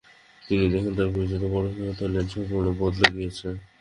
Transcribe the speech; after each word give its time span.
তিনি 0.41 0.63
দেখেন 0.73 0.93
তার 0.97 1.09
পরিচিত 1.13 1.41
বোসপাড়া 1.45 2.11
লেন 2.13 2.25
সম্পূর্ণ 2.33 2.67
বদলে 2.81 3.07
গিয়েছে। 3.15 3.47